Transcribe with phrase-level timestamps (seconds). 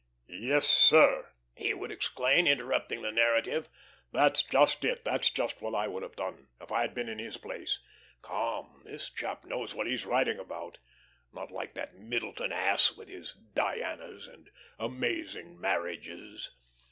[0.27, 3.69] "Yes, sir," he would exclaim, interrupting the narrative,
[4.11, 5.05] "that's just it.
[5.05, 7.79] That's just what I would have done if I had been in his place.
[8.23, 10.79] Come, this chap knows what he's writing about
[11.31, 16.49] not like that Middleton ass, with his 'Dianas' and 'Amazing Marriages.'"